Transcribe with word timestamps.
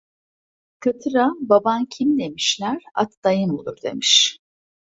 Katıra 0.79 1.27
"baban 1.39 1.85
kim?" 1.85 2.19
demişler, 2.19 2.83
at 2.95 3.23
dayım 3.23 3.51
olur 3.55 3.77
demiş. 3.83 4.37